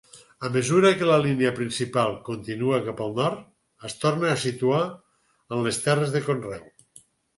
A 0.47 0.49
mesura 0.53 0.89
que 1.01 1.09
la 1.09 1.17
línia 1.25 1.51
principal 1.59 2.15
continua 2.29 2.79
cap 2.89 3.03
al 3.07 3.13
nord, 3.19 3.43
es 3.91 3.99
torna 4.05 4.31
a 4.33 4.41
situar 4.47 4.81
en 5.55 5.63
les 5.69 5.81
terres 5.85 6.15
de 6.17 6.27
conreu. 6.31 6.67